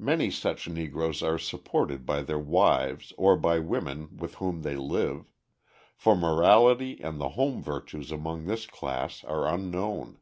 [0.00, 5.30] Many such Negroes are supported by their wives or by women with whom they live
[5.94, 10.18] for morality and the home virtues among this class are unknown.